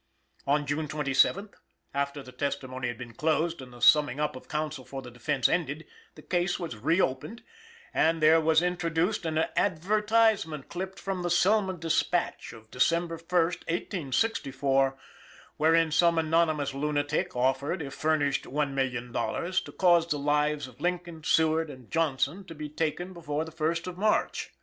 [0.47, 1.53] On June 27th,
[1.93, 5.47] after the testimony had been closed and the summing up of counsel for the defense
[5.47, 5.85] ended,
[6.15, 7.43] the case was reopened
[7.93, 14.97] and there was introduced an advertisement clipped from the "Selma Dispatch" of December 1st, 1864,
[15.57, 21.69] wherein some anonymous lunatic offered, if furnished $1,000,000, to cause the lives of Lincoln, Seward
[21.69, 24.49] and Johnson to be taken before the first of March.